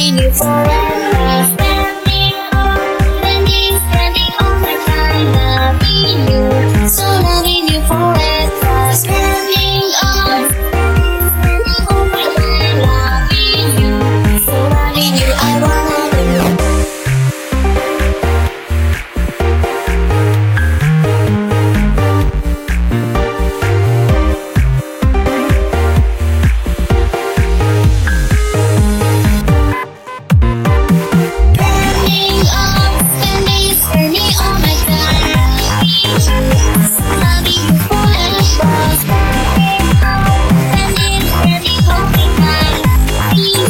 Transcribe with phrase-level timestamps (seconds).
[0.00, 0.89] be new forever.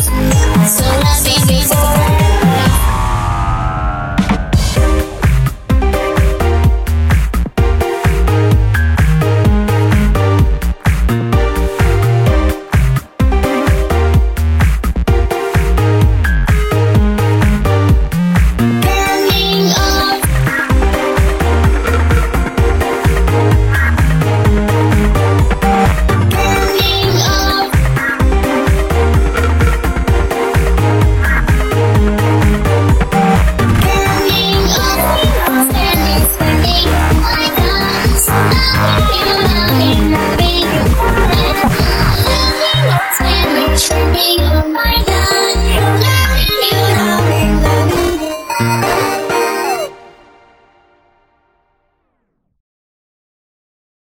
[0.00, 1.79] So love is
[44.20, 44.99] Thank you.